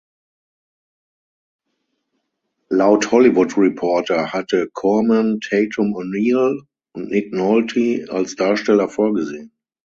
Laut 2.71 3.11
"Hollywood 3.11 3.55
Reporter" 3.55 4.33
hatte 4.33 4.67
Corman 4.73 5.39
Tatum 5.41 5.93
O’Neal 5.93 6.61
und 6.95 7.11
Nick 7.11 7.31
Nolte 7.31 8.07
als 8.09 8.35
Darsteller 8.35 8.89
vorgesehen. 8.89 9.53